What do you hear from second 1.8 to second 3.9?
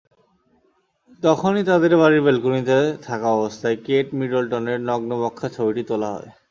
বাড়ির ব্যালকনিতে থাকা অবস্থায়